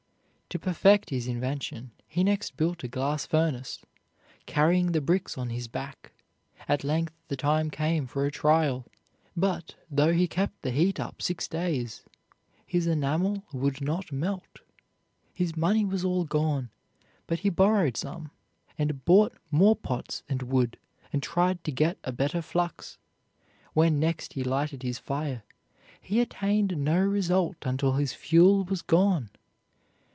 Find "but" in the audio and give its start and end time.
9.33-9.75, 17.27-17.39